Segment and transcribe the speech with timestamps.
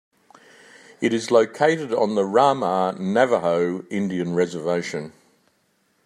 [0.99, 5.13] It is located on the Ramah Navajo Indian Reservation.